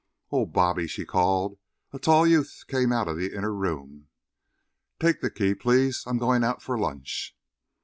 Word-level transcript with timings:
"Oh, 0.31 0.47
Bobby," 0.47 0.87
she 0.87 1.05
called. 1.05 1.59
A 1.93 1.99
tall 1.99 2.25
youth 2.25 2.63
came 2.67 2.91
out 2.91 3.07
of 3.07 3.19
an 3.19 3.31
inner 3.31 3.53
room. 3.53 4.07
"Take 4.99 5.21
the 5.21 5.29
key, 5.29 5.53
please; 5.53 6.05
I'm 6.07 6.17
going 6.17 6.43
out 6.43 6.63
for 6.63 6.75
lunch." 6.75 7.37